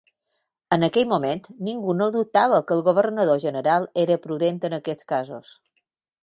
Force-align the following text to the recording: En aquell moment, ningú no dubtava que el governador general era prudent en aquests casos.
En 0.77 0.85
aquell 0.85 1.03
moment, 1.11 1.41
ningú 1.67 1.93
no 1.97 2.07
dubtava 2.15 2.61
que 2.71 2.77
el 2.77 2.81
governador 2.87 3.43
general 3.45 3.87
era 4.05 4.19
prudent 4.25 4.59
en 4.71 4.77
aquests 4.81 5.09
casos. 5.15 5.55